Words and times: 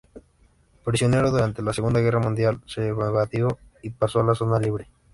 Prisionero 0.83 1.29
durante 1.29 1.61
la 1.61 1.73
segunda 1.73 1.99
guerra 1.99 2.17
mundial, 2.17 2.59
se 2.65 2.87
evadió 2.87 3.59
y 3.83 3.91
pasó 3.91 4.21
a 4.21 4.23
la 4.23 4.33
zona 4.33 4.57
libre. 4.57 4.89